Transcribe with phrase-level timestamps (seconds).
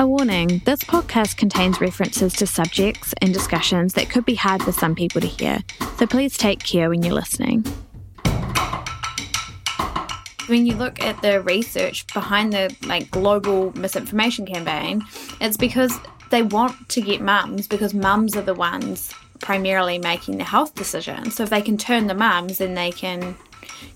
[0.00, 4.72] A warning this podcast contains references to subjects and discussions that could be hard for
[4.72, 5.58] some people to hear,
[5.98, 7.66] so please take care when you're listening.
[10.46, 15.02] When you look at the research behind the like global misinformation campaign,
[15.38, 15.94] it's because
[16.30, 21.34] they want to get mums because mums are the ones primarily making the health decisions.
[21.34, 23.36] So if they can turn the mums, then they can,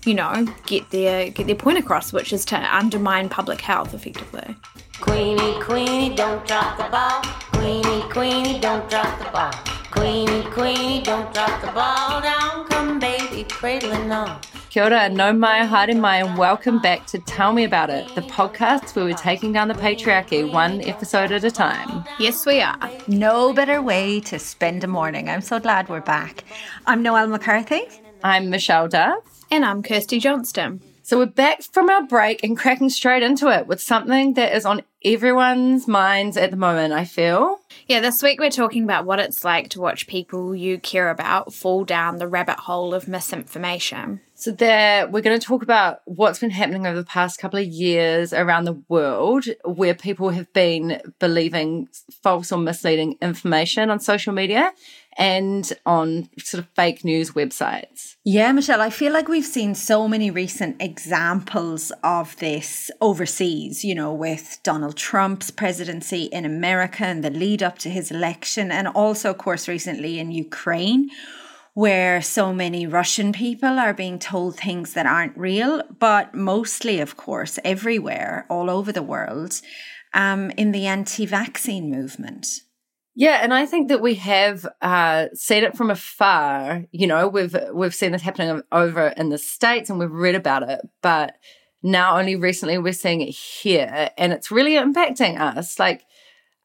[0.05, 4.55] you know, get their get their point across, which is to undermine public health effectively.
[5.01, 7.21] Queenie, Queenie, don't drop the ball.
[7.51, 9.51] Queenie, Queenie, don't drop the ball.
[9.91, 12.21] Queenie, Queenie, don't drop the ball.
[12.21, 14.39] Down come baby, cradling on.
[14.69, 18.21] Kia ora, nau mai, haere mai, and welcome back to Tell Me About It, the
[18.21, 22.05] podcast where we're taking down the patriarchy one episode at a time.
[22.17, 22.89] Yes, we are.
[23.07, 25.29] No better way to spend a morning.
[25.29, 26.45] I'm so glad we're back.
[26.87, 27.83] I'm Noelle McCarthy.
[28.23, 29.19] I'm Michelle Duff.
[29.51, 30.81] And I'm Kirsty Johnston.
[31.05, 34.65] So we're back from our break and cracking straight into it with something that is
[34.65, 37.59] on everyone's minds at the moment, I feel.
[37.85, 41.53] Yeah, this week we're talking about what it's like to watch people you care about
[41.53, 44.21] fall down the rabbit hole of misinformation.
[44.45, 47.65] So there we're going to talk about what's been happening over the past couple of
[47.65, 51.89] years around the world where people have been believing
[52.21, 54.71] false or misleading information on social media
[55.17, 58.17] and on sort of fake news websites.
[58.23, 63.95] Yeah, Michelle, I feel like we've seen so many recent examples of this overseas, you
[63.95, 68.89] know, with Donald Trump's presidency in America and the lead up to his election, and
[68.89, 71.09] also, of course, recently in Ukraine.
[71.75, 77.17] Where so many Russian people are being told things that aren't real, but mostly, of
[77.17, 79.61] course, everywhere, all over the world,
[80.13, 82.47] um, in the anti vaccine movement.
[83.17, 86.85] Yeah, and I think that we have uh, seen it from afar.
[86.91, 90.69] You know, we've we've seen this happening over in the states, and we've read about
[90.69, 90.81] it.
[91.01, 91.35] But
[91.81, 95.79] now, only recently, we're seeing it here, and it's really impacting us.
[95.79, 96.03] Like,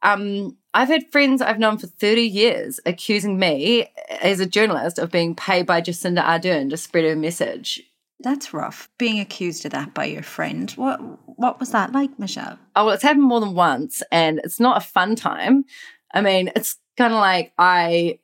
[0.03, 3.87] um, I've had friends I've known for thirty years accusing me
[4.21, 7.83] as a journalist of being paid by Jacinda Ardern to spread her message.
[8.23, 8.89] That's rough.
[8.99, 10.71] Being accused of that by your friend.
[10.73, 11.01] What
[11.39, 12.59] what was that like, Michelle?
[12.77, 15.65] Oh well, it's happened more than once, and it's not a fun time.
[16.13, 18.19] I mean, it's kind of like I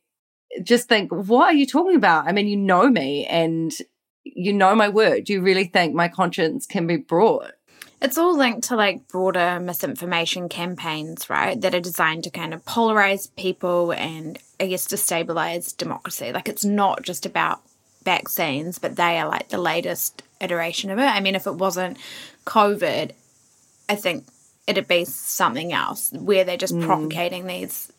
[0.63, 2.29] just think, what are you talking about?
[2.29, 3.73] I mean, you know me and
[4.25, 5.25] you know my word.
[5.25, 7.53] Do you really think my conscience can be brought?
[8.01, 11.61] It's all linked to like broader misinformation campaigns, right?
[11.61, 16.33] That are designed to kind of polarize people and I guess destabilize democracy.
[16.33, 17.61] Like it's not just about
[18.05, 21.03] vaccines, but they are like the latest iteration of it.
[21.03, 21.99] I mean, if it wasn't
[22.45, 23.13] COVID,
[23.89, 24.27] I think
[24.67, 26.85] it'd be something else where they're just mm.
[26.85, 27.93] propagating these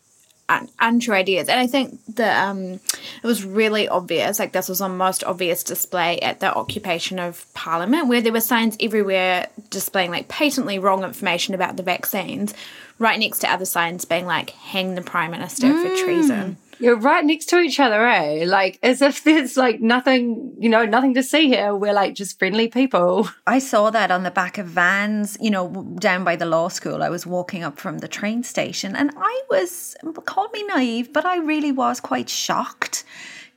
[0.50, 1.50] un- untrue ideas.
[1.50, 5.64] And I think that um, it was really obvious, like this was on most obvious
[5.64, 11.04] display at the occupation of Parliament, where there were signs everywhere displaying like patently wrong
[11.04, 12.54] information about the vaccines,
[13.00, 15.82] right next to other signs being like, hang the Prime Minister mm.
[15.82, 16.58] for treason.
[16.80, 18.44] You're right next to each other, eh?
[18.46, 21.74] Like as if there's like nothing, you know, nothing to see here.
[21.76, 23.30] We're like just friendly people.
[23.48, 27.02] I saw that on the back of vans, you know, down by the law school.
[27.02, 29.96] I was walking up from the train station and I was,
[30.26, 33.04] call me naive, but I really was quite shocked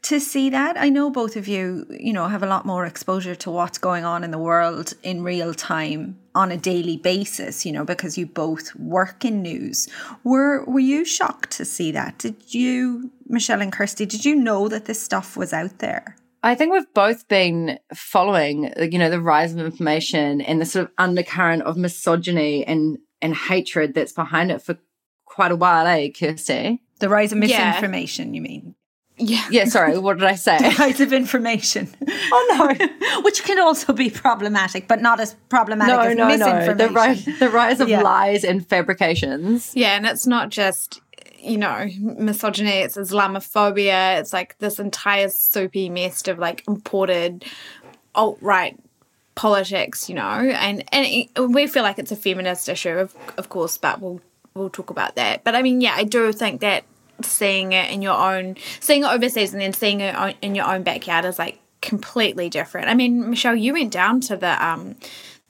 [0.03, 0.78] to see that.
[0.78, 4.05] I know both of you, you know, have a lot more exposure to what's going
[4.05, 8.27] on in the world in real time on a daily basis, you know, because you
[8.27, 9.89] both work in news.
[10.25, 12.19] Were were you shocked to see that?
[12.19, 16.16] Did you, Michelle and Kirsty, did you know that this stuff was out there?
[16.43, 20.87] I think we've both been following, you know, the rise of information and the sort
[20.87, 24.78] of undercurrent of misogyny and and hatred that's behind it for
[25.27, 26.83] quite a while, eh, Kirsty?
[27.00, 28.37] The rise of misinformation, yeah.
[28.37, 28.75] you mean?
[29.21, 29.47] Yeah.
[29.51, 30.59] Yeah, sorry, what did I say?
[30.75, 31.89] Types of information.
[32.33, 33.23] Oh no.
[33.23, 36.77] Which can also be problematic, but not as problematic no, as no, misinformation.
[36.77, 36.87] No.
[36.87, 38.03] The rise the rise of yeah.
[38.03, 39.73] lies and fabrications.
[39.75, 41.01] Yeah, and it's not just
[41.39, 47.45] you know, misogyny, it's Islamophobia, it's like this entire soupy mess of like imported
[48.15, 48.79] alt right
[49.35, 53.77] politics, you know, and and we feel like it's a feminist issue, of of course,
[53.77, 54.21] but we'll
[54.55, 55.45] we'll talk about that.
[55.45, 56.84] But I mean, yeah, I do think that
[57.25, 60.83] seeing it in your own, seeing it overseas and then seeing it in your own
[60.83, 62.89] backyard is like completely different.
[62.89, 64.97] I mean, Michelle, you went down to the um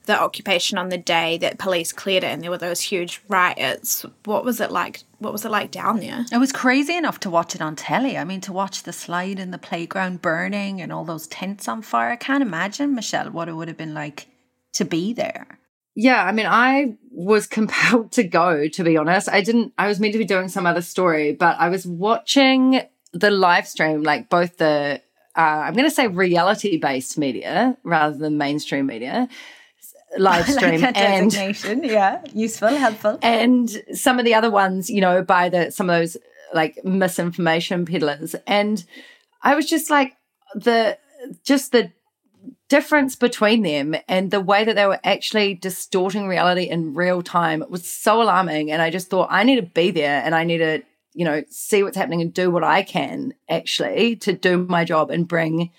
[0.05, 4.03] the occupation on the day that police cleared it and there were those huge riots.
[4.25, 5.03] What was it like?
[5.19, 6.25] What was it like down there?
[6.31, 8.17] It was crazy enough to watch it on telly.
[8.17, 11.83] I mean, to watch the slide in the playground burning and all those tents on
[11.83, 12.09] fire.
[12.09, 14.27] I can't imagine, Michelle, what it would have been like
[14.73, 15.59] to be there.
[15.95, 19.29] Yeah, I mean, I was compelled to go, to be honest.
[19.29, 22.81] I didn't, I was meant to be doing some other story, but I was watching
[23.13, 25.01] the live stream, like both the,
[25.35, 29.27] uh, I'm going to say reality based media rather than mainstream media.
[30.17, 31.33] live stream like and
[31.83, 33.17] yeah, useful, helpful.
[33.21, 36.17] and some of the other ones, you know, by the some of those
[36.53, 38.35] like misinformation peddlers.
[38.45, 38.83] And
[39.41, 40.13] I was just like
[40.53, 40.97] the
[41.43, 41.91] just the
[42.71, 47.65] difference between them and the way that they were actually distorting reality in real time
[47.67, 48.71] was so alarming.
[48.71, 50.81] And I just thought I need to be there and I need to,
[51.13, 55.11] you know, see what's happening and do what I can actually to do my job
[55.11, 55.71] and bring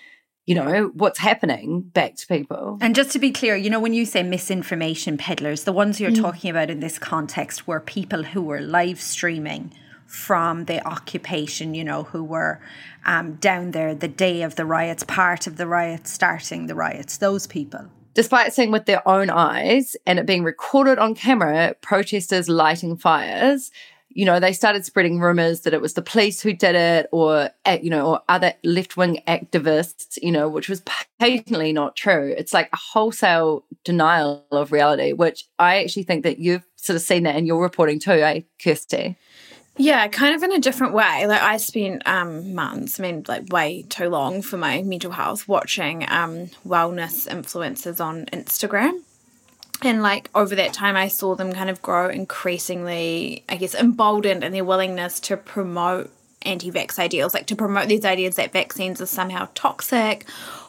[0.45, 2.77] you know, what's happening back to people.
[2.81, 6.11] And just to be clear, you know, when you say misinformation peddlers, the ones you're
[6.11, 6.21] mm.
[6.21, 9.73] talking about in this context were people who were live streaming
[10.13, 12.59] from the occupation, you know, who were
[13.03, 17.17] um, down there the day of the riots, part of the riots, starting the riots,
[17.17, 17.87] those people.
[18.13, 23.71] Despite seeing with their own eyes and it being recorded on camera, protesters lighting fires,
[24.09, 27.49] you know, they started spreading rumors that it was the police who did it or,
[27.65, 30.83] uh, you know, or other left wing activists, you know, which was
[31.19, 32.35] patently not true.
[32.37, 37.01] It's like a wholesale denial of reality, which I actually think that you've sort of
[37.01, 39.17] seen that in your reporting too, eh, Kirsty?
[39.75, 41.25] Yeah, kind of in a different way.
[41.25, 45.47] Like I spent um, months, I mean, like way too long for my mental health,
[45.47, 49.01] watching um, wellness influencers on Instagram.
[49.81, 54.43] And like over that time, I saw them kind of grow increasingly, I guess, emboldened
[54.43, 56.11] in their willingness to promote
[56.43, 60.25] anti vax ideals, like to promote these ideas that vaccines are somehow toxic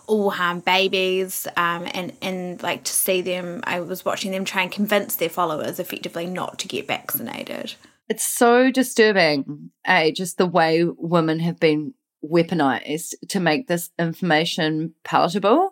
[0.06, 1.46] or harm babies.
[1.58, 5.28] Um, and, and like to see them, I was watching them try and convince their
[5.28, 7.74] followers effectively not to get vaccinated.
[8.08, 10.10] It's so disturbing, eh?
[10.10, 15.70] Just the way women have been weaponized to make this information palatable.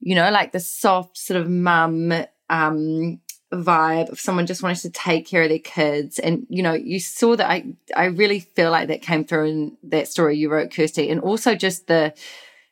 [0.00, 2.12] You know, like the soft sort of mum
[2.50, 3.20] um,
[3.52, 6.18] vibe of someone just wanting to take care of their kids.
[6.18, 7.64] And, you know, you saw that I,
[7.96, 11.08] I really feel like that came through in that story you wrote, Kirsty.
[11.08, 12.14] And also just the,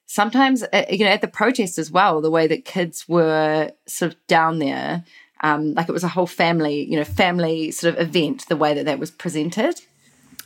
[0.07, 4.13] sometimes, uh, you know, at the protest as well, the way that kids were sort
[4.13, 5.05] of down there.
[5.43, 8.75] Um, like it was a whole family, you know, family sort of event, the way
[8.75, 9.83] that that was presented.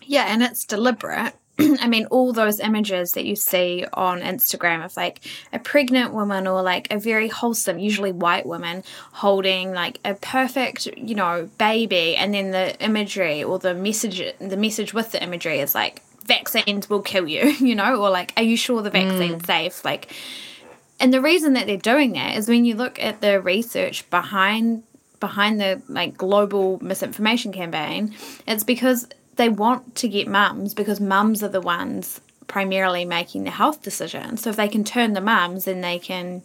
[0.02, 1.34] Yeah, and it's deliberate.
[1.81, 5.20] I mean, all those images that you see on Instagram of like
[5.52, 8.82] a pregnant woman or like a very wholesome, usually white woman,
[9.12, 14.56] holding like a perfect, you know, baby, and then the imagery or the message, the
[14.56, 18.42] message with the imagery is like vaccines will kill you, you know, or like, are
[18.42, 19.84] you sure the vaccine's safe?
[19.84, 20.12] Like,
[21.00, 24.85] and the reason that they're doing that is when you look at the research behind
[25.19, 28.14] behind the like global misinformation campaign,
[28.47, 29.06] it's because
[29.37, 34.43] they want to get mums because mums are the ones primarily making the health decisions.
[34.43, 36.43] So if they can turn the mums, then they can,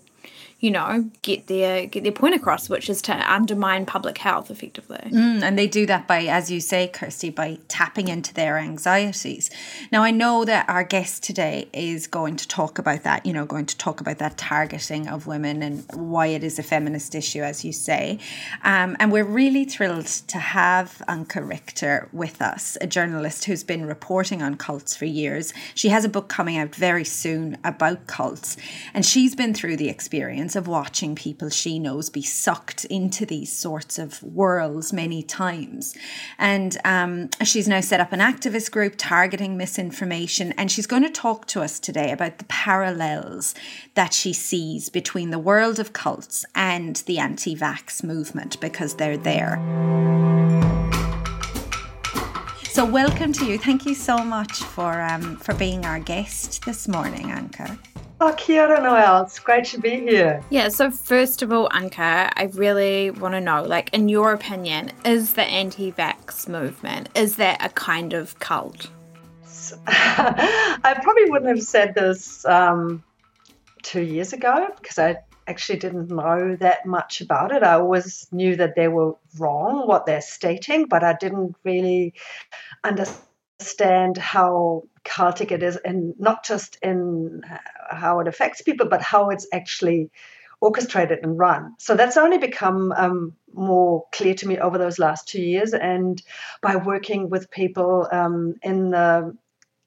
[0.66, 4.98] you know, get their get their point across, which is to undermine public health effectively.
[5.12, 9.52] Mm, and they do that by, as you say, Kirsty, by tapping into their anxieties.
[9.92, 13.46] Now, I know that our guest today is going to talk about that, you know,
[13.46, 17.44] going to talk about that targeting of women and why it is a feminist issue,
[17.44, 18.18] as you say.
[18.64, 23.86] Um, and we're really thrilled to have Anke Richter with us, a journalist who's been
[23.86, 25.54] reporting on cults for years.
[25.76, 28.58] She has a book coming out very soon about cults,
[28.96, 33.52] and she's been through the experience of watching people she knows be sucked into these
[33.52, 35.96] sorts of worlds many times.
[36.38, 41.10] And um, she's now set up an activist group targeting misinformation, and she's going to
[41.10, 43.56] talk to us today about the parallels
[43.96, 49.18] that she sees between the world of cults and the anti vax movement because they're
[49.18, 50.35] there.
[52.76, 53.58] So, welcome to you.
[53.58, 57.80] Thank you so much for um, for being our guest this morning, Anke.
[58.20, 59.24] Oh, kia ora, Noelle.
[59.24, 60.44] It's great to be here.
[60.50, 64.92] Yeah, so first of all, Anke, I really want to know, like, in your opinion,
[65.06, 68.90] is the anti vax movement, is that a kind of cult?
[69.88, 73.06] I probably wouldn't have said this um,
[73.84, 75.16] two years ago because I
[75.48, 77.64] actually didn't know that much about it.
[77.64, 82.14] I always knew that they were wrong, what they're stating, but I didn't really
[82.84, 87.42] understand how cultic it is, and not just in
[87.90, 90.10] how it affects people, but how it's actually
[90.62, 91.76] orchestrated and run.
[91.80, 96.22] So that's only become um, more clear to me over those last two years, and
[96.62, 99.36] by working with people um, in the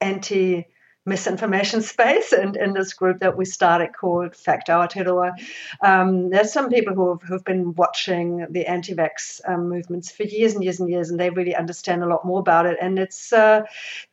[0.01, 0.67] anti
[1.09, 5.33] misinformation space and in this group that we started called Fact Aotearoa.
[5.81, 10.55] Um, there's some people who have, who've been watching the anti-vax um, movements for years
[10.55, 12.79] and years and years, and they really understand a lot more about it.
[12.81, 13.63] And it's uh,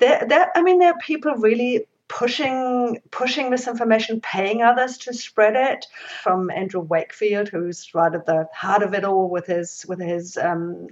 [0.02, 5.86] I mean, there are people really pushing pushing misinformation, paying others to spread it.
[6.22, 10.38] From Andrew Wakefield, who's right at the heart of it all with his with his
[10.38, 10.88] um,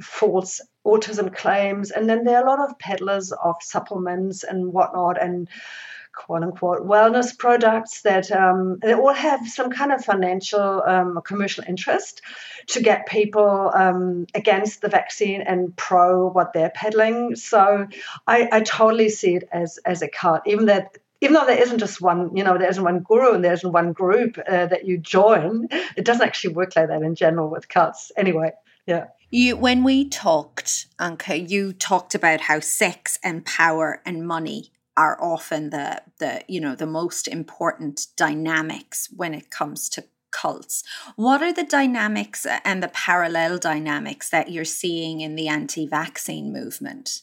[0.00, 5.20] false autism claims, and then there are a lot of peddlers of supplements and whatnot,
[5.22, 5.48] and
[6.14, 11.64] quote unquote wellness products that um, they all have some kind of financial um, commercial
[11.66, 12.22] interest
[12.68, 17.36] to get people um, against the vaccine and pro what they're peddling.
[17.36, 17.86] So
[18.26, 21.78] I, I totally see it as as a cult, even that even though there isn't
[21.78, 24.86] just one, you know, there isn't one guru and there isn't one group uh, that
[24.86, 28.10] you join, it doesn't actually work like that in general with cults.
[28.16, 28.50] Anyway,
[28.86, 29.06] yeah.
[29.30, 35.16] You, when we talked, Anke, you talked about how sex and power and money are
[35.20, 40.82] often the the you know the most important dynamics when it comes to cults.
[41.16, 47.22] What are the dynamics and the parallel dynamics that you're seeing in the anti-vaccine movement?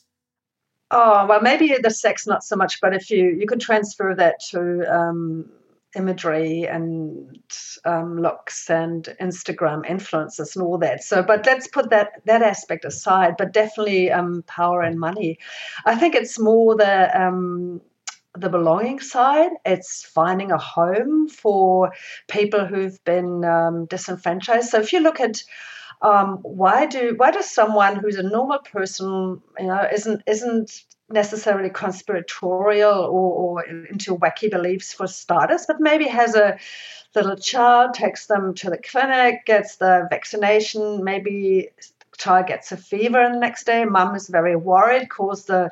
[0.92, 4.40] Oh well, maybe the sex not so much, but if you you could transfer that
[4.52, 5.50] to um,
[5.96, 7.42] imagery and
[7.86, 11.04] um, looks and Instagram influences and all that.
[11.04, 13.36] So, but let's put that that aspect aside.
[13.38, 15.40] But definitely um, power and money.
[15.86, 17.82] I think it's more the um,
[18.38, 19.52] the belonging side.
[19.66, 21.92] It's finding a home for
[22.28, 24.70] people who've been um, disenfranchised.
[24.70, 25.44] So, if you look at
[26.02, 31.70] um, why do why does someone who's a normal person, you know, isn't isn't necessarily
[31.70, 36.58] conspiratorial or, or into wacky beliefs for starters, but maybe has a
[37.16, 41.70] little child, takes them to the clinic, gets the vaccination, maybe
[42.20, 43.86] child gets a fever and the next day.
[43.86, 45.72] Mum is very worried, calls the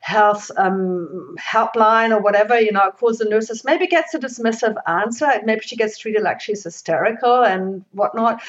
[0.00, 5.28] health um, helpline or whatever, you know, calls the nurses, maybe gets a dismissive answer.
[5.44, 8.40] Maybe she gets treated like she's hysterical and whatnot.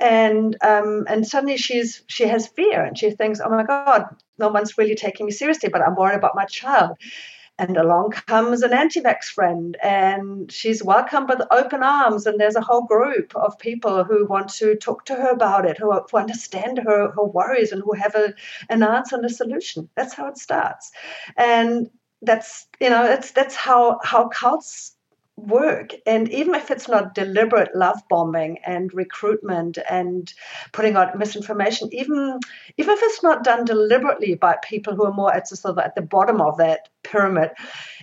[0.00, 4.04] And um, and suddenly she's she has fear and she thinks, oh my God,
[4.38, 6.96] no one's really taking me seriously, but I'm worried about my child.
[7.58, 12.26] And along comes an anti vax friend, and she's welcomed with open arms.
[12.26, 15.78] And there's a whole group of people who want to talk to her about it,
[15.78, 18.34] who, who understand her, her worries, and who have a,
[18.68, 19.88] an answer and a solution.
[19.96, 20.92] That's how it starts.
[21.36, 21.88] And
[22.22, 24.95] that's you know that's that's how how cults
[25.36, 25.90] work.
[26.06, 30.32] And even if it's not deliberate love bombing and recruitment and
[30.72, 32.40] putting out misinformation even
[32.78, 35.84] even if it's not done deliberately by people who are more at the sort of
[35.84, 37.50] at the bottom of that pyramid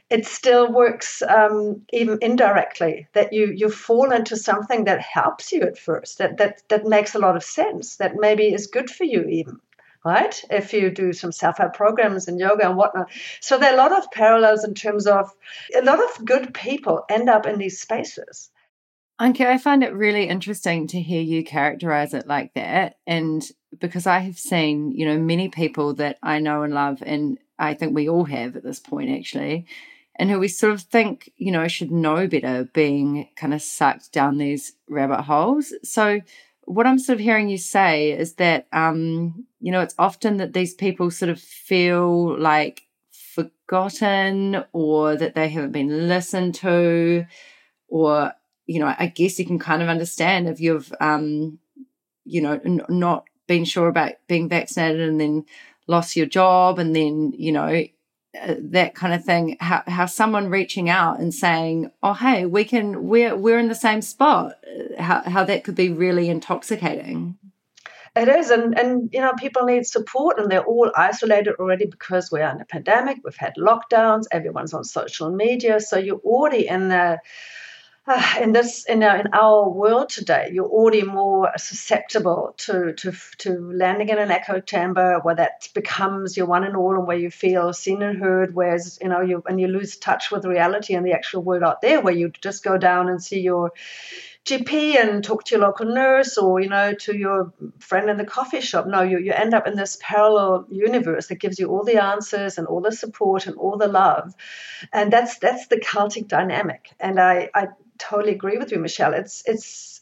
[0.10, 5.62] it still works um, even indirectly that you you fall into something that helps you
[5.62, 9.06] at first that that that makes a lot of sense that maybe is good for
[9.06, 9.60] you even
[10.06, 10.44] right?
[10.50, 13.10] If you do some self help programs and yoga and whatnot.
[13.42, 15.32] So there are a lot of parallels in terms of
[15.76, 18.50] a lot of good people end up in these spaces.
[19.22, 22.98] Anke, I find it really interesting to hear you characterize it like that.
[23.06, 23.48] And
[23.80, 27.74] because I have seen, you know, many people that I know and love, and I
[27.76, 29.68] think we all have at this point actually,
[30.16, 34.12] and who we sort of think, you know, should know better being kind of sucked
[34.12, 35.74] down these rabbit holes.
[35.84, 36.22] So
[36.66, 40.54] what I'm sort of hearing you say is that, um, you know, it's often that
[40.54, 47.26] these people sort of feel like forgotten or that they haven't been listened to,
[47.90, 48.34] or,
[48.68, 51.60] you know, I guess you can kind of understand if you've, um,
[52.26, 55.46] you know, n- not been sure about being vaccinated and then
[55.88, 57.84] lost your job and then, you know,
[58.42, 62.66] uh, that kind of thing how, how someone reaching out and saying oh hey we
[62.66, 67.38] can we're we're in the same spot uh, how, how that could be really intoxicating.
[68.16, 72.32] It is and and you know people need support and they're all isolated already because
[72.32, 76.90] we're in a pandemic we've had lockdowns everyone's on social media so you're already in
[76.90, 77.20] the
[78.06, 83.14] uh, in this in our, in our world today, you're already more susceptible to to
[83.38, 87.18] to landing in an echo chamber where that becomes your one and all, and where
[87.18, 88.54] you feel seen and heard.
[88.54, 91.82] Whereas you know you and you lose touch with reality and the actual world out
[91.82, 93.72] there, where you just go down and see your
[94.44, 98.26] GP and talk to your local nurse or you know to your friend in the
[98.26, 98.86] coffee shop.
[98.86, 102.58] No, you you end up in this parallel universe that gives you all the answers
[102.58, 104.36] and all the support and all the love,
[104.92, 106.92] and that's that's the cultic dynamic.
[107.00, 107.68] And I I
[108.10, 109.14] totally agree with you, Michelle.
[109.14, 110.02] It's it's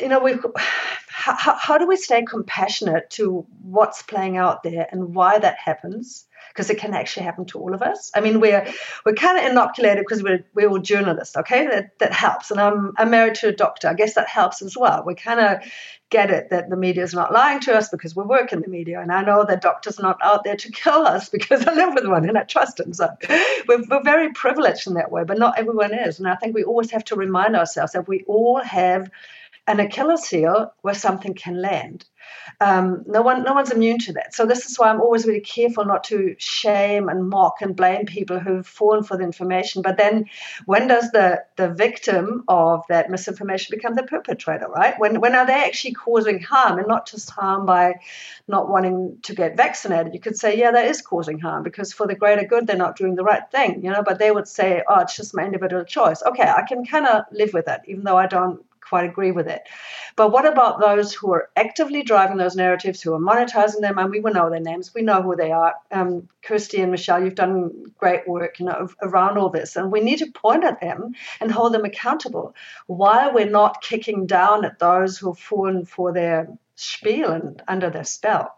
[0.00, 0.34] you know we
[1.08, 6.26] how, how do we stay compassionate to what's playing out there and why that happens
[6.58, 8.10] because it can actually happen to all of us.
[8.14, 8.66] I mean, we're
[9.06, 11.66] we're kind of inoculated because we're we're all journalists, okay?
[11.66, 12.50] That that helps.
[12.50, 13.88] And I'm I'm married to a doctor.
[13.88, 15.04] I guess that helps as well.
[15.06, 15.58] We kind of
[16.10, 18.68] get it that the media is not lying to us because we work in the
[18.68, 21.94] media, and I know that doctors not out there to kill us because I live
[21.94, 22.92] with one and I trust him.
[22.92, 23.08] So
[23.68, 26.18] we're, we're very privileged in that way, but not everyone is.
[26.18, 29.10] And I think we always have to remind ourselves that we all have
[29.68, 32.06] an Achilles heel where something can land.
[32.60, 34.34] Um, no one, no one's immune to that.
[34.34, 38.06] So this is why I'm always really careful not to shame and mock and blame
[38.06, 39.82] people who've fallen for the information.
[39.82, 40.24] But then,
[40.64, 44.68] when does the the victim of that misinformation become the perpetrator?
[44.68, 44.98] Right?
[44.98, 48.00] When when are they actually causing harm and not just harm by
[48.48, 50.14] not wanting to get vaccinated?
[50.14, 52.96] You could say, yeah, that is causing harm because for the greater good, they're not
[52.96, 53.84] doing the right thing.
[53.84, 56.22] You know, but they would say, oh, it's just my individual choice.
[56.26, 59.46] Okay, I can kind of live with it, even though I don't quite agree with
[59.48, 59.62] it.
[60.16, 63.98] But what about those who are actively driving those narratives, who are monetizing them?
[63.98, 64.92] And we will know their names.
[64.94, 65.74] We know who they are.
[65.90, 70.00] Um, Kirsty and Michelle, you've done great work, you know, around all this, and we
[70.00, 72.54] need to point at them and hold them accountable,
[72.86, 77.90] while we're not kicking down at those who have fallen for their spiel and under
[77.90, 78.54] their spell.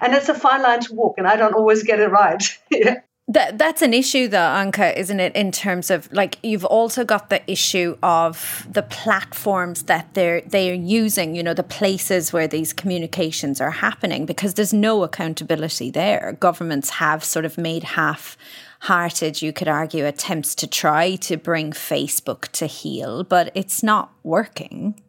[0.00, 2.42] And it's a fine line to walk, and I don't always get it right.
[3.32, 5.34] That that's an issue though, Anke, isn't it?
[5.34, 10.70] In terms of like you've also got the issue of the platforms that they're they
[10.70, 15.90] are using, you know, the places where these communications are happening, because there's no accountability
[15.90, 16.36] there.
[16.40, 18.36] Governments have sort of made half
[18.80, 24.12] hearted, you could argue, attempts to try to bring Facebook to heel, but it's not
[24.22, 25.00] working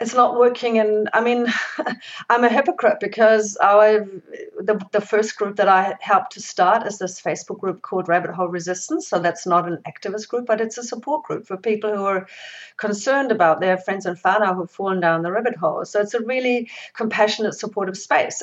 [0.00, 1.46] it's not working and i mean
[2.30, 3.98] i'm a hypocrite because i
[4.60, 8.30] the, the first group that i helped to start is this facebook group called rabbit
[8.30, 11.94] hole resistance so that's not an activist group but it's a support group for people
[11.94, 12.26] who are
[12.76, 16.22] concerned about their friends and whānau who've fallen down the rabbit hole so it's a
[16.22, 18.42] really compassionate supportive space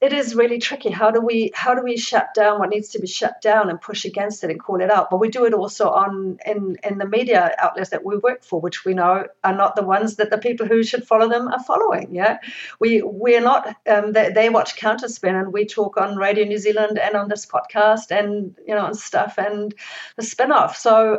[0.00, 0.90] it is really tricky.
[0.90, 3.80] How do we how do we shut down what needs to be shut down and
[3.80, 5.08] push against it and call it out?
[5.10, 8.60] But we do it also on in in the media outlets that we work for,
[8.60, 11.62] which we know are not the ones that the people who should follow them are
[11.64, 12.14] following.
[12.14, 12.38] Yeah,
[12.80, 13.76] we we're not.
[13.86, 17.44] Um, they, they watch Counterspin and we talk on Radio New Zealand and on this
[17.44, 19.74] podcast and you know and stuff and
[20.16, 20.76] the spin-off.
[20.76, 21.18] So.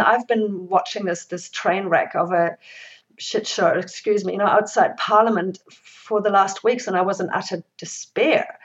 [0.00, 2.56] I've been watching this this train wreck of a
[3.18, 7.20] shit show, excuse me, you know, outside Parliament for the last weeks, and I was
[7.20, 8.58] in utter despair.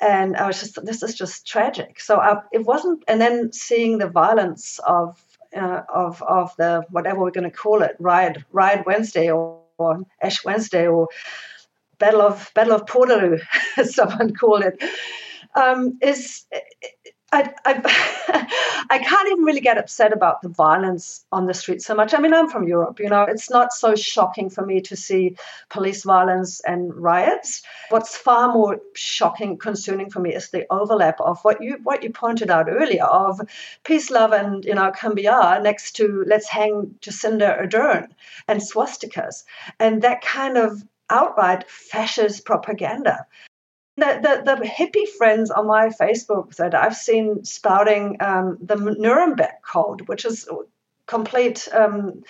[0.00, 2.00] And I was just, this is just tragic.
[2.00, 5.22] So I, it wasn't, and then seeing the violence of
[5.56, 10.00] uh, of of the whatever we're going to call it, riot riot Wednesday or, or
[10.22, 11.08] Ash Wednesday or
[11.98, 13.40] Battle of Battle of Porteroo,
[13.76, 14.82] as someone called it,
[15.54, 16.44] um, is
[17.34, 21.92] I, I, I can't even really get upset about the violence on the street so
[21.92, 22.14] much.
[22.14, 25.36] I mean, I'm from Europe, you know, it's not so shocking for me to see
[25.68, 27.62] police violence and riots.
[27.88, 32.10] What's far more shocking, concerning for me is the overlap of what you what you
[32.10, 33.40] pointed out earlier of
[33.82, 38.08] peace, love, and you know, kumbaya next to let's hang Jacinda Ardern
[38.46, 39.42] and swastikas,
[39.80, 43.26] and that kind of outright fascist propaganda
[43.96, 49.52] the, the, the hippie friends on my Facebook that I've seen spouting um, the Nuremberg
[49.62, 50.48] Code, which is
[51.06, 51.68] complete.
[51.72, 52.22] Um,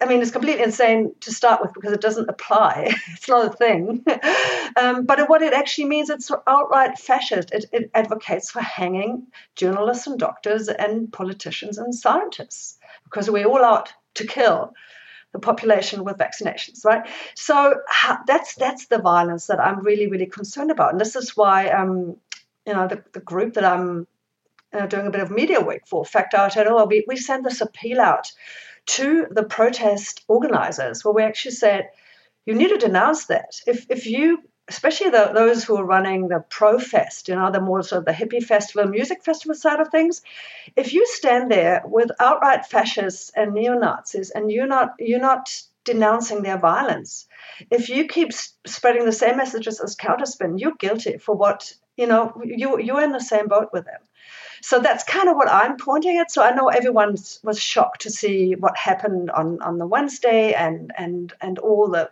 [0.00, 2.94] I mean, it's completely insane to start with because it doesn't apply.
[3.12, 4.04] it's not a thing.
[4.76, 7.52] um, but what it actually means, it's outright fascist.
[7.52, 13.64] It, it advocates for hanging journalists and doctors and politicians and scientists because we're all
[13.64, 14.72] out to kill
[15.34, 17.06] the population with vaccinations, right?
[17.34, 17.74] So
[18.26, 22.16] that's that's the violence that I'm really really concerned about, and this is why um,
[22.66, 24.06] you know the, the group that I'm
[24.72, 28.00] uh, doing a bit of media work for, FACT Aotearoa, we, we sent this appeal
[28.00, 28.30] out
[28.86, 31.88] to the protest organizers where we actually said,
[32.46, 33.60] you need to denounce that.
[33.66, 37.60] If if you especially the, those who are running the pro fest, you know, the
[37.60, 40.22] more sort of the hippie festival, music festival side of things,
[40.76, 45.62] if you stand there with outright fascists and neo Nazis and you're not you're not
[45.84, 47.26] denouncing their violence,
[47.70, 48.32] if you keep
[48.66, 52.32] spreading the same messages as Counterspin, you're guilty for what you know.
[52.42, 54.00] You you're in the same boat with them.
[54.62, 56.30] So that's kind of what I'm pointing at.
[56.30, 60.90] So I know everyone was shocked to see what happened on on the Wednesday and
[60.96, 62.10] and and all the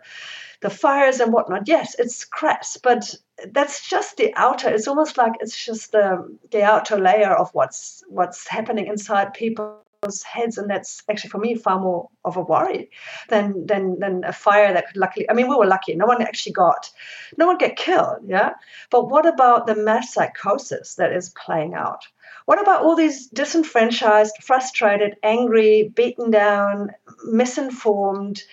[0.63, 1.67] the fires and whatnot.
[1.67, 3.13] Yes, it's crass, but
[3.51, 4.69] that's just the outer.
[4.69, 10.23] It's almost like it's just the the outer layer of what's what's happening inside people's
[10.23, 12.89] heads, and that's actually for me far more of a worry
[13.27, 15.29] than than than a fire that could luckily.
[15.29, 16.89] I mean, we were lucky; no one actually got,
[17.37, 18.19] no one get killed.
[18.25, 18.51] Yeah,
[18.89, 22.07] but what about the mass psychosis that is playing out?
[22.45, 26.91] What about all these disenfranchised, frustrated, angry, beaten down,
[27.25, 28.43] misinformed?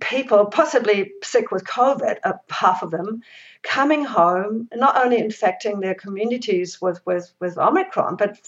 [0.00, 3.22] People, possibly sick with COVID, uh, half of them,
[3.62, 8.38] coming home, not only infecting their communities with, with, with Omicron, but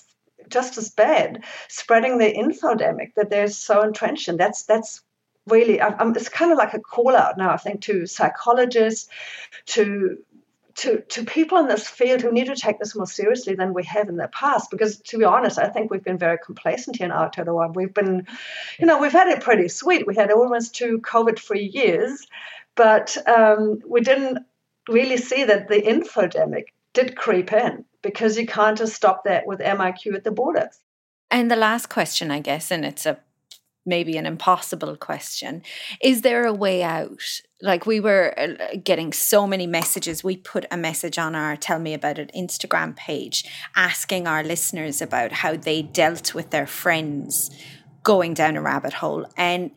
[0.49, 4.37] just as bad, spreading the infodemic that they're so entrenched in.
[4.37, 5.03] That's that's
[5.47, 9.09] really, um, it's kind of like a call out now, I think, to psychologists,
[9.67, 10.19] to
[10.77, 13.85] to, to people in this field who need to take this more seriously than we
[13.85, 14.71] have in the past.
[14.71, 17.75] Because to be honest, I think we've been very complacent here in Aotearoa.
[17.75, 18.27] We've been,
[18.79, 20.07] you know, we've had it pretty sweet.
[20.07, 22.27] We had almost two COVID free years.
[22.75, 24.39] But um, we didn't
[24.89, 29.61] really see that the infodemic did creep in because you can't just stop that with
[29.61, 30.79] MIQ at the borders.
[31.31, 33.19] And the last question, I guess, and it's a
[33.85, 35.63] maybe an impossible question.
[36.01, 37.41] Is there a way out?
[37.61, 40.25] Like we were uh, getting so many messages.
[40.25, 43.45] We put a message on our Tell Me About It Instagram page
[43.77, 47.51] asking our listeners about how they dealt with their friends
[48.03, 49.27] going down a rabbit hole.
[49.37, 49.71] And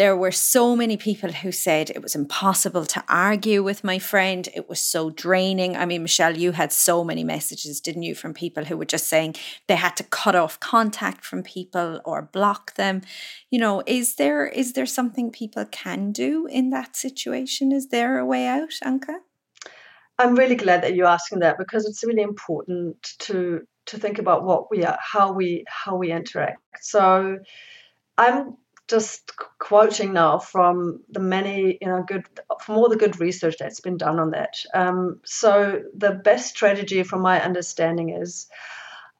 [0.00, 4.48] there were so many people who said it was impossible to argue with my friend.
[4.54, 5.76] It was so draining.
[5.76, 9.08] I mean, Michelle, you had so many messages, didn't you, from people who were just
[9.08, 9.34] saying
[9.66, 13.02] they had to cut off contact from people or block them.
[13.50, 17.70] You know, is there is there something people can do in that situation?
[17.70, 19.16] Is there a way out, Anke?
[20.18, 24.44] I'm really glad that you're asking that because it's really important to to think about
[24.44, 26.62] what we are, how we how we interact.
[26.80, 27.36] So
[28.16, 28.56] I'm
[28.90, 32.24] just quoting now from the many, you know, good
[32.60, 34.64] from all the good research that's been done on that.
[34.74, 38.48] Um, so the best strategy, from my understanding, is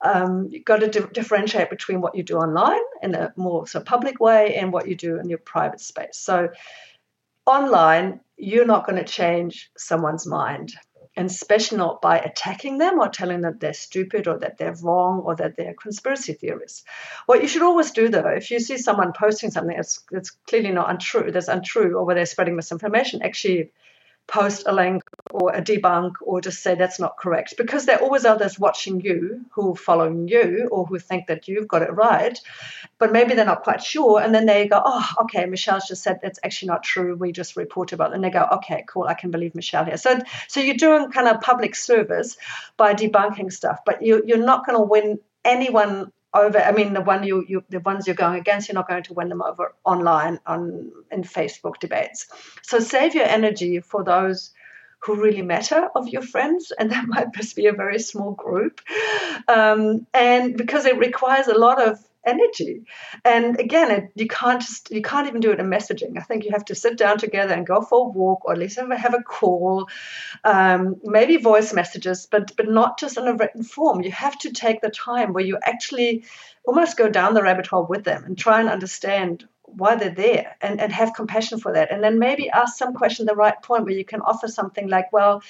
[0.02, 3.80] um, you've got to di- differentiate between what you do online in a more so
[3.80, 6.18] public way and what you do in your private space.
[6.18, 6.48] So
[7.46, 10.74] online, you're not going to change someone's mind
[11.20, 15.20] and especially not by attacking them or telling them they're stupid or that they're wrong
[15.20, 16.83] or that they're conspiracy theorists.
[17.26, 20.72] What you should always do, though, if you see someone posting something that's, that's clearly
[20.72, 23.70] not untrue, that's untrue, or where they're spreading misinformation, actually
[24.30, 27.54] post a link or a debunk or just say that's not correct.
[27.58, 31.48] Because there are always others watching you who are following you or who think that
[31.48, 32.38] you've got it right
[32.98, 34.20] but maybe they're not quite sure.
[34.20, 37.16] And then they go oh okay michelle's just said that's actually not true.
[37.16, 38.14] We just report about it.
[38.14, 39.04] And they go okay cool.
[39.04, 39.96] I can believe michelle here.
[39.96, 42.36] So so you're doing kind of public service
[42.76, 47.00] by debunking stuff but you, you're not going to win anyone over i mean the
[47.00, 49.74] one you, you the ones you're going against you're not going to win them over
[49.84, 52.26] online on in facebook debates.
[52.62, 54.50] So save your energy for those
[55.00, 58.80] who really matter of your friends and that might just be a very small group.
[59.48, 62.85] Um, and because it requires a lot of energy.
[63.24, 66.18] And again it, you can't just you can't even do it in messaging.
[66.18, 68.59] I think you have to sit down together and go for a walk or at
[68.59, 69.88] least have a, have a call
[70.44, 74.02] um, maybe voice messages but but not just in a written form.
[74.02, 76.24] You have to take the time where you actually
[76.64, 80.56] almost go down the rabbit hole with them and try and understand why they're there
[80.61, 81.92] and, and have compassion for that.
[81.92, 84.88] And then maybe ask some question at the right point where you can offer something
[84.88, 85.42] like, well,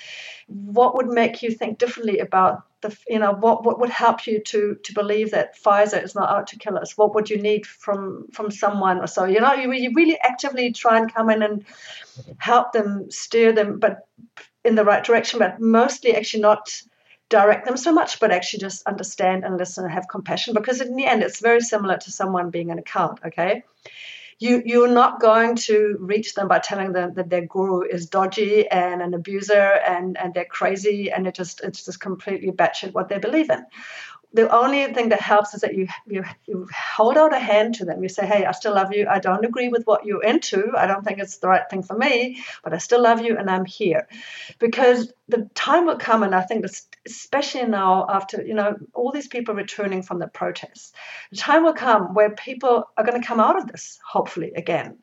[0.46, 4.40] what would make you think differently about the, you know, what, what would help you
[4.40, 6.96] to to believe that Pfizer is not out to kill us?
[6.96, 9.24] What would you need from from someone or so?
[9.24, 11.64] You know, you, you really actively try and come in and
[12.38, 14.06] help them, steer them, but
[14.64, 16.70] in the right direction, but mostly actually not
[17.28, 20.96] direct them so much, but actually just understand and listen and have compassion because in
[20.96, 23.62] the end, it's very similar to someone being an account, okay?
[24.40, 28.66] You, you're not going to reach them by telling them that their guru is dodgy
[28.68, 33.10] and an abuser and, and they're crazy and it just it's just completely batshit what
[33.10, 33.64] they believe in
[34.32, 37.84] the only thing that helps is that you, you you hold out a hand to
[37.84, 38.02] them.
[38.02, 39.06] You say, "Hey, I still love you.
[39.08, 40.72] I don't agree with what you're into.
[40.76, 43.50] I don't think it's the right thing for me, but I still love you, and
[43.50, 44.06] I'm here."
[44.58, 49.10] Because the time will come, and I think this, especially now after you know all
[49.12, 50.92] these people returning from the protests,
[51.30, 54.98] the time will come where people are going to come out of this, hopefully again,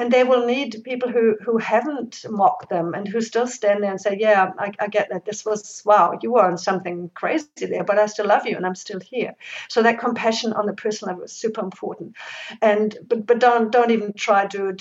[0.00, 3.90] and they will need people who who haven't mocked them and who still stand there
[3.90, 5.26] and say, "Yeah, I, I get that.
[5.26, 8.64] This was wow, you were on something crazy there, but I still love you and
[8.64, 9.34] I'm still here."
[9.68, 12.16] So that compassion on the personal level is super important.
[12.62, 14.76] And but but don't don't even try to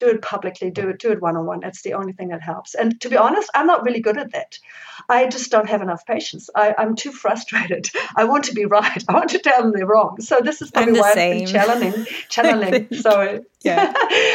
[0.00, 1.62] do it publicly, do it, do it one on one.
[1.62, 2.74] It's the only thing that helps.
[2.74, 4.58] And to be honest, I'm not really good at that.
[5.08, 6.50] I just don't have enough patience.
[6.54, 7.90] I, am too frustrated.
[8.16, 9.04] I want to be right.
[9.08, 10.20] I want to tell them they're wrong.
[10.20, 11.32] So this is probably why same.
[11.32, 12.88] I've been channeling, channeling.
[12.94, 13.92] so yeah,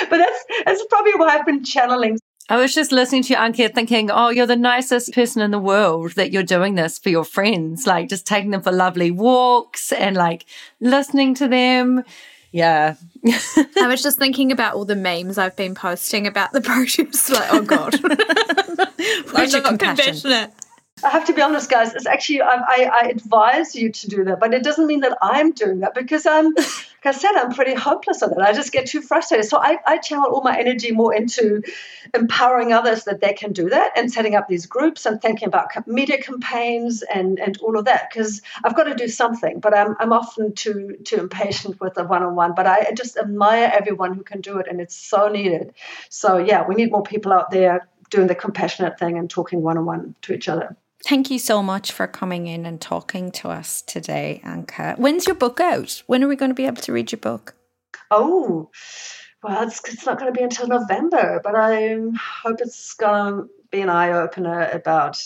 [0.10, 2.18] but that's that's probably why I've been channeling
[2.50, 5.60] I was just listening to you, Anke, thinking, oh, you're the nicest person in the
[5.60, 9.92] world that you're doing this for your friends, like just taking them for lovely walks
[9.92, 10.46] and like
[10.80, 12.04] listening to them.
[12.52, 12.96] Yeah.
[13.26, 17.30] I was just thinking about all the memes I've been posting about the produce.
[17.30, 17.96] Like, oh God.
[19.32, 20.52] Where's your compassion?
[21.04, 21.94] I have to be honest, guys.
[21.94, 25.16] It's actually I, I, I, advise you to do that, but it doesn't mean that
[25.22, 28.40] I'm doing that because I'm, um, like I said, I'm pretty hopeless on it.
[28.40, 29.46] I just get too frustrated.
[29.46, 31.62] So I, I channel all my energy more into
[32.16, 35.88] empowering others that they can do that and setting up these groups and thinking about
[35.88, 39.60] media campaigns and and all of that because I've got to do something.
[39.60, 42.56] But I'm I'm often too too impatient with the one-on-one.
[42.56, 45.76] But I just admire everyone who can do it, and it's so needed.
[46.10, 50.16] So yeah, we need more people out there doing the compassionate thing and talking one-on-one
[50.24, 50.76] to each other.
[51.08, 54.98] Thank you so much for coming in and talking to us today, Anke.
[54.98, 56.04] When's your book out?
[56.06, 57.56] When are we going to be able to read your book?
[58.12, 58.70] Oh,
[59.42, 61.96] well, it's, it's not going to be until November, but I
[62.44, 65.18] hope it's going to be an eye opener about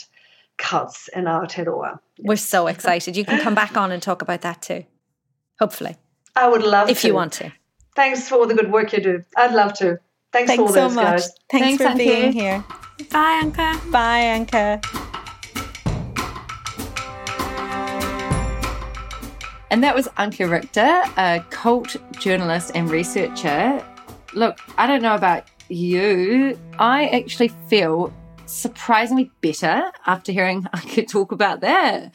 [0.59, 1.97] cuts in Aotearoa.
[2.19, 3.17] We're so excited.
[3.17, 4.85] You can come back on and talk about that too.
[5.59, 5.95] Hopefully.
[6.35, 7.07] I would love if to.
[7.07, 7.51] you want to.
[7.95, 9.23] Thanks for all the good work you do.
[9.35, 9.99] I'd love to.
[10.31, 11.05] Thanks, Thanks for all so this, much.
[11.05, 11.31] guys.
[11.49, 11.97] Thanks, Thanks, for Anke.
[11.97, 12.63] being here.
[13.09, 13.91] Bye, Anke.
[13.91, 15.00] Bye, Anke.
[19.71, 23.81] And that was Anke Richter, a cult journalist and researcher.
[24.33, 26.59] Look, I don't know about you.
[26.77, 28.13] I actually feel
[28.45, 32.13] surprisingly better after hearing Anke talk about that.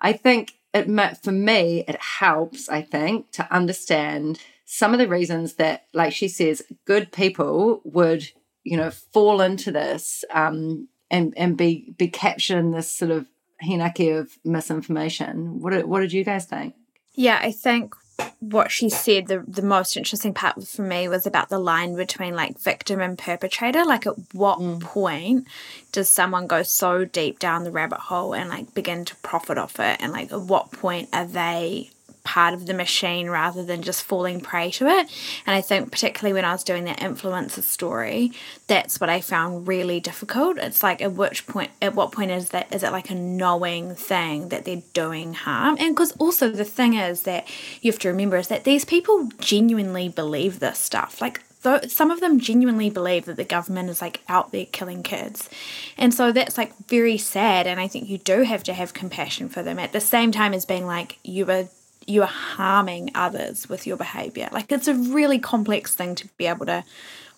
[0.00, 0.86] I think it
[1.22, 2.70] for me it helps.
[2.70, 8.30] I think to understand some of the reasons that, like she says, good people would
[8.62, 13.26] you know fall into this um, and and be be captured in this sort of
[13.62, 15.60] hinaki of misinformation.
[15.60, 16.74] What what did you guys think?
[17.14, 17.94] Yeah, I think
[18.40, 22.34] what she said, the, the most interesting part for me was about the line between
[22.34, 23.84] like victim and perpetrator.
[23.84, 24.80] Like, at what mm.
[24.80, 25.46] point
[25.92, 29.80] does someone go so deep down the rabbit hole and like begin to profit off
[29.80, 29.98] it?
[30.00, 31.90] And like, at what point are they
[32.24, 35.08] part of the machine rather than just falling prey to it?
[35.46, 38.32] And I think, particularly when I was doing that influencer story,
[38.66, 40.58] that's what I found really difficult.
[40.58, 43.94] It's like, at which point, at what point is that, is it like a knowing
[43.94, 45.76] thing that they're doing harm?
[45.78, 47.46] And because also the thing is that
[47.82, 51.20] you have to remember is that these people genuinely believe this stuff.
[51.20, 51.42] Like,
[51.88, 55.48] some of them genuinely believe that the government is like out there killing kids
[55.96, 59.48] and so that's like very sad and i think you do have to have compassion
[59.48, 61.66] for them at the same time as being like you are
[62.06, 66.46] you are harming others with your behavior like it's a really complex thing to be
[66.46, 66.84] able to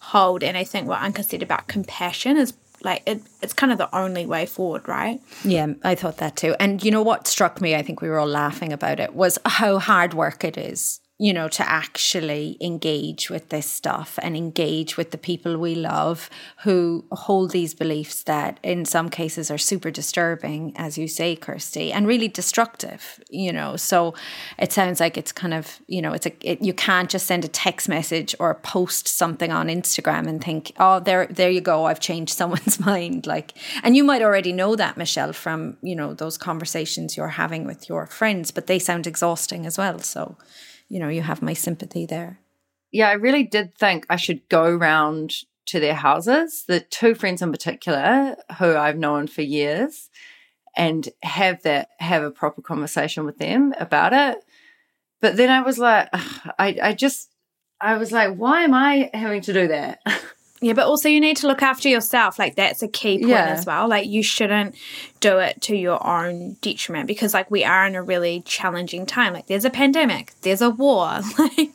[0.01, 3.79] hold and i think what anke said about compassion is like it, it's kind of
[3.79, 6.55] the only way forward right Yeah, I thought that too.
[6.61, 9.39] And you know what struck me, I think we were all laughing about it, was
[9.45, 14.99] how hard work it is, you know, to actually engage with this stuff and engage
[14.99, 16.29] with the people we love
[16.65, 21.91] who hold these beliefs that in some cases are super disturbing, as you say, Kirsty,
[21.91, 23.77] and really destructive, you know.
[23.77, 24.15] So
[24.59, 27.47] it sounds like it's kind of, you know, it's a it, you can't just send
[27.47, 31.87] a text message or post something on Instagram and think, oh, there there you go,
[31.87, 33.27] I've changed someone's mind.
[33.27, 37.65] Like and you might already know that, Michelle, from, you know, those conversations you're having
[37.65, 39.99] with your friends, but they sound exhausting as well.
[40.01, 40.37] So,
[40.89, 42.41] you know, you have my sympathy there.
[42.93, 45.35] yeah, I really did think I should go round
[45.67, 50.09] to their houses, the two friends in particular who I've known for years,
[50.77, 54.39] and have that have a proper conversation with them about it.
[55.21, 57.31] But then I was like, I, I just
[57.81, 60.01] I was like, why am I having to do that?
[60.61, 62.39] Yeah, but also you need to look after yourself.
[62.39, 63.45] Like that's a key point Yeah.
[63.47, 63.89] as well.
[63.89, 64.75] Like you shouldn't
[65.21, 69.35] do it to your own detriment because like we are in a really challenging time.
[69.35, 71.21] Like there's a pandemic, there's a war.
[71.39, 71.71] Like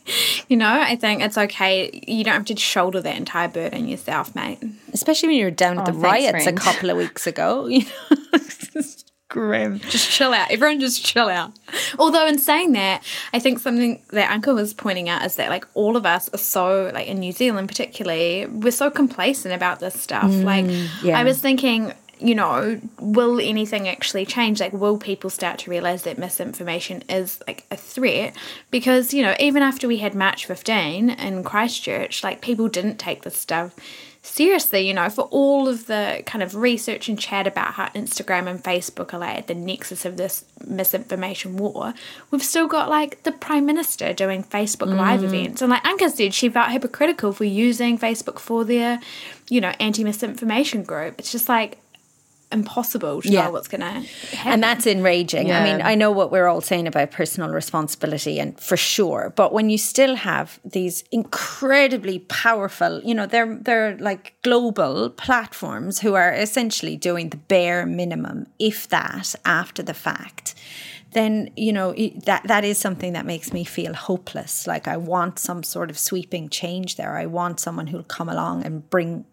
[0.50, 1.90] you know, I think it's okay.
[2.08, 4.60] You don't have to shoulder that entire burden yourself, mate.
[4.94, 6.58] Especially when you were down at oh, the Oh, thanks, riots friend.
[6.58, 7.68] a couple of weeks ago.
[7.72, 8.76] You know, it's
[9.32, 9.80] grim.
[9.80, 10.52] Just chill out.
[10.52, 11.54] Everyone just chill out.
[11.98, 13.02] Although in saying that,
[13.34, 16.38] I think something that Anke was pointing out is that like all of us are
[16.38, 20.30] so like in New Zealand particularly, we're so complacent about this stuff.
[20.30, 20.66] Mm, like
[21.04, 21.18] yeah.
[21.18, 24.60] I was thinking you know, will anything actually change?
[24.60, 28.36] Like, will people start to realize that misinformation is like a threat?
[28.70, 33.24] Because, you know, even after we had March 15 in Christchurch, like, people didn't take
[33.24, 33.76] this stuff
[34.22, 38.48] seriously, you know, for all of the kind of research and chat about how Instagram
[38.48, 41.94] and Facebook are like at the nexus of this misinformation war,
[42.30, 45.26] we've still got like the Prime Minister doing Facebook Live mm.
[45.26, 45.62] events.
[45.62, 49.00] And like Anke said, she felt hypocritical for using Facebook for their,
[49.50, 51.16] you know, anti misinformation group.
[51.18, 51.78] It's just like
[52.52, 53.46] impossible to Yeah.
[53.46, 54.52] know what's going to happen.
[54.52, 55.52] And that's enraging.
[55.52, 59.54] I mean, I know what we're all saying about personal responsibility and for sure, but
[59.54, 66.14] when you still have these incredibly powerful, you know, they're they're like global platforms who
[66.16, 70.56] are essentially doing the bare minimum, if that, after the fact.
[71.14, 71.94] Then you know
[72.26, 74.66] that that is something that makes me feel hopeless.
[74.66, 77.18] Like I want some sort of sweeping change there.
[77.18, 79.26] I want someone who'll come along and bring,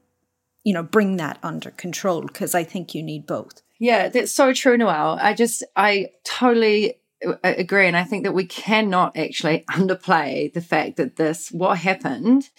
[0.65, 3.63] you know, bring that under control because I think you need both.
[3.79, 5.19] Yeah, that's so true, Noelle.
[5.21, 7.87] I just, I totally uh, agree.
[7.87, 12.51] And I think that we cannot actually underplay the fact that this, what happened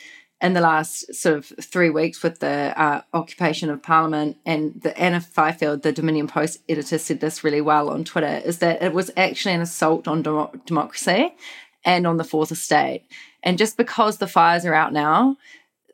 [0.42, 4.98] in the last sort of three weeks with the uh, occupation of Parliament and the
[4.98, 8.94] Anna Fifield, the Dominion Post editor, said this really well on Twitter, is that it
[8.94, 11.36] was actually an assault on demo- democracy
[11.84, 13.04] and on the fourth estate.
[13.44, 15.38] And just because the fires are out now,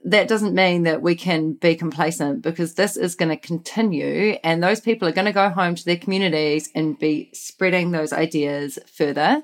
[0.06, 4.62] that doesn't mean that we can be complacent because this is going to continue and
[4.62, 8.78] those people are going to go home to their communities and be spreading those ideas
[8.86, 9.44] further.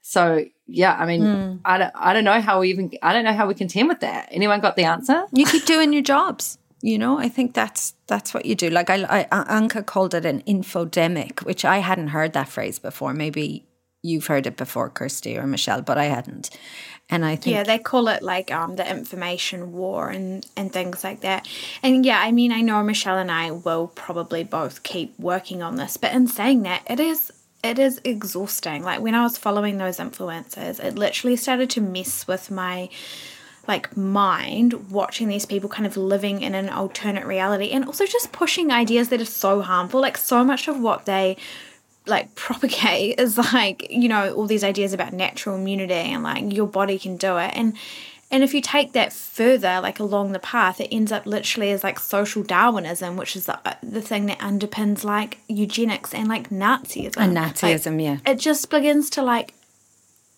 [0.00, 1.56] So, yeah, I mean, hmm.
[1.64, 4.00] I don't, I don't know how we even, I don't know how we contend with
[4.00, 4.30] that.
[4.32, 5.24] Anyone got the answer?
[5.32, 8.88] you keep doing your jobs you know i think that's that's what you do like
[8.88, 13.12] i, I uh, anke called it an infodemic which i hadn't heard that phrase before
[13.12, 13.66] maybe
[14.02, 16.56] you've heard it before kirsty or michelle but i hadn't
[17.10, 21.02] and i think Yeah, they call it like um the information war and and things
[21.04, 21.48] like that.
[21.82, 25.76] And yeah, I mean, I know Michelle and I will probably both keep working on
[25.76, 27.32] this, but in saying that, it is
[27.64, 28.82] it is exhausting.
[28.84, 32.88] Like when I was following those influencers, it literally started to mess with my
[33.66, 38.32] like mind watching these people kind of living in an alternate reality and also just
[38.32, 41.36] pushing ideas that are so harmful like so much of what they
[42.08, 46.66] like propagate is like you know all these ideas about natural immunity and like your
[46.66, 47.52] body can do it.
[47.54, 47.76] And
[48.30, 51.82] and if you take that further like along the path it ends up literally as
[51.82, 56.50] like social darwinism which is the, uh, the thing that underpins like eugenics and like
[56.50, 57.16] nazism.
[57.16, 58.18] And Like, nazism yeah.
[58.30, 59.54] it just begins to like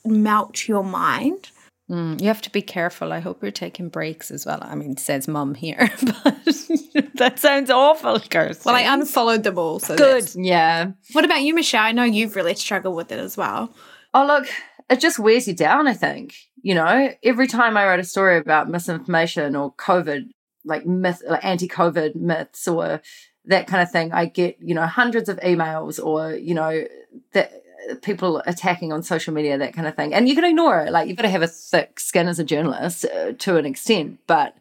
[0.04, 1.50] melt your mind
[1.90, 3.12] Mm, you have to be careful.
[3.12, 4.60] I hope you're taking breaks as well.
[4.62, 6.44] I mean says mum here but
[7.14, 8.62] that sounds awful kirsty.
[8.64, 10.22] Well i unfollowed them all so good.
[10.22, 10.92] that's- Yeah.
[11.12, 11.82] what about you michelle?
[11.82, 13.74] I know you've really struggled with it as well.
[14.14, 14.46] Oh, look,
[14.88, 16.34] it just wears you down, I think.
[16.62, 20.28] You know, every time I write a story about misinformation or COVID,
[20.64, 23.00] like myth, like anti COVID myths or
[23.46, 26.84] that kind of thing, I get, you know, hundreds of emails or, you know,
[27.32, 27.52] that
[28.02, 30.14] people attacking on social media, that kind of thing.
[30.14, 30.92] And you can ignore it.
[30.92, 34.18] Like, you've got to have a thick skin as a journalist uh, to an extent.
[34.26, 34.56] But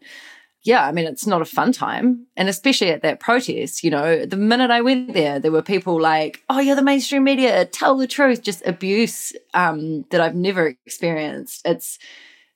[0.63, 2.27] yeah, I mean, it's not a fun time.
[2.35, 5.99] And especially at that protest, you know, the minute I went there, there were people
[5.99, 10.67] like, oh, you're the mainstream media, tell the truth, just abuse um, that I've never
[10.85, 11.61] experienced.
[11.65, 11.97] It's,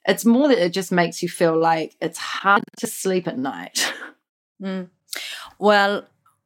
[0.05, 3.93] it's more that it just makes you feel like it's hard to sleep at night.
[5.59, 6.05] Well,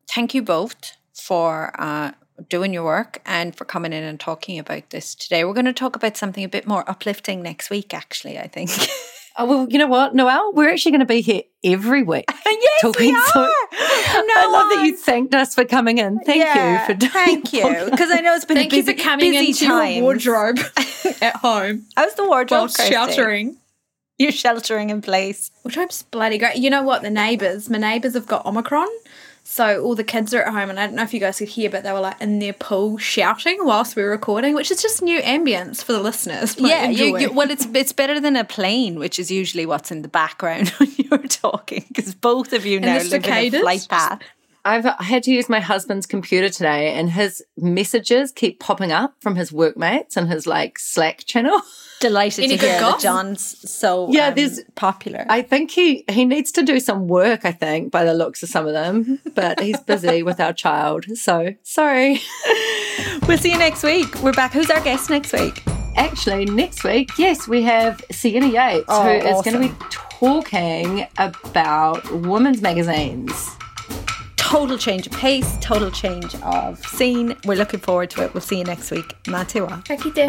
[0.10, 2.12] thank you both for uh,
[2.50, 5.44] doing your work and for coming in and talking about this today.
[5.44, 8.72] We're going to talk about something a bit more uplifting next week, actually, I think.
[9.40, 10.52] Oh, well, you know what, Noelle?
[10.54, 12.26] We're actually going to be here every week.
[12.46, 13.48] yes, talking we so- are.
[13.72, 16.20] I love that you thanked us for coming in.
[16.22, 17.86] Thank you for doing Thank you.
[17.92, 19.96] Because I know it's been thank a busy, you for coming busy into times.
[19.98, 20.58] your wardrobe
[21.22, 22.92] at home How's the wardrobe, while Kirsty?
[22.92, 23.58] sheltering
[24.18, 25.52] You're sheltering in place.
[25.64, 26.58] Wardrobe's bloody great.
[26.58, 27.04] You know what?
[27.04, 28.88] The neighbours, my neighbours have got Omicron.
[29.50, 31.48] So all the kids are at home, and I don't know if you guys could
[31.48, 34.82] hear, but they were like in their pool shouting whilst we were recording, which is
[34.82, 36.58] just new ambience for the listeners.
[36.60, 40.02] Yeah, you, you, well, it's it's better than a plane, which is usually what's in
[40.02, 44.22] the background when you're talking, because both of you now live in a flight path.
[44.68, 49.36] I've had to use my husband's computer today, and his messages keep popping up from
[49.36, 51.62] his workmates and his like Slack channel.
[52.00, 53.00] Delighted Any to hear that?
[53.00, 55.26] John's so Yeah, um, there's- popular.
[55.30, 57.44] I think he he needs to do some work.
[57.46, 61.06] I think by the looks of some of them, but he's busy with our child.
[61.18, 62.20] So sorry.
[63.28, 64.14] we'll see you next week.
[64.22, 64.52] We're back.
[64.54, 65.64] Who's our guest next week?
[65.96, 69.54] Actually, next week, yes, we have Sienna Yates, Oh, who is awesome.
[69.54, 73.50] going to be talking about women's magazines.
[74.48, 77.36] Total change of pace, total change of scene.
[77.44, 78.34] We're looking forward to it.
[78.34, 79.14] We'll see you next week.
[79.28, 79.84] Matua.
[79.84, 80.28] Taki te.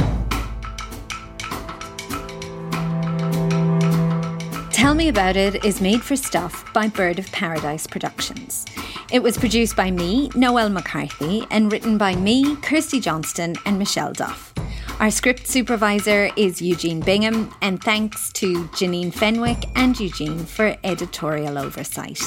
[4.73, 8.65] Tell Me About It is made for stuff by Bird of Paradise Productions.
[9.13, 14.13] It was produced by me, Noelle McCarthy, and written by me, Kirsty Johnston, and Michelle
[14.13, 14.48] Duff.
[15.01, 21.57] Our script supervisor is Eugene Bingham, and thanks to Janine Fenwick and Eugene for editorial
[21.57, 22.21] oversight.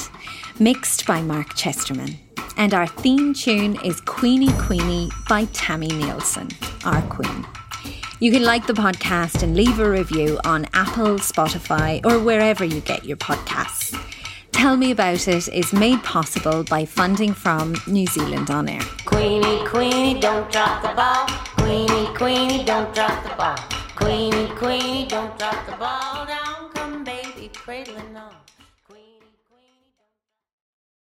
[0.58, 2.16] Mixed by Mark Chesterman.
[2.56, 6.50] And our theme tune is Queenie Queenie by Tami Neilson,
[6.86, 7.46] our queen.
[8.20, 12.80] You can like the podcast and leave a review on Apple, Spotify, or wherever you
[12.80, 13.94] get your podcasts.
[14.52, 18.80] Tell Me About It is made possible by funding from New Zealand On Air.
[19.04, 21.26] Queenie, Queenie, don't drop the ball.
[21.56, 23.56] Queenie, Queenie, don't drop the ball.
[23.96, 26.26] Queenie, Queenie, don't drop the ball.
[26.26, 28.16] Down come baby, cradling